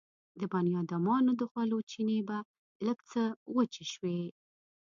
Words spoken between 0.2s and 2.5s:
د بنيادمانو د خولو چينې به